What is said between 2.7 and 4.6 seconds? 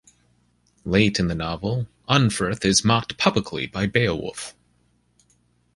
mocked publicly by Beowulf.